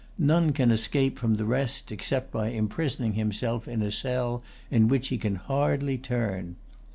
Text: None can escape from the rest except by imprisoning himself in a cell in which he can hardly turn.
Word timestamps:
None 0.17 0.51
can 0.51 0.71
escape 0.71 1.19
from 1.19 1.35
the 1.35 1.45
rest 1.45 1.91
except 1.91 2.31
by 2.31 2.47
imprisoning 2.47 3.13
himself 3.13 3.67
in 3.67 3.83
a 3.83 3.91
cell 3.91 4.41
in 4.71 4.87
which 4.87 5.09
he 5.09 5.19
can 5.19 5.35
hardly 5.35 5.99
turn. 5.99 6.55